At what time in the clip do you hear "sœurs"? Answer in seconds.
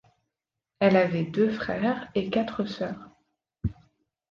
2.65-3.11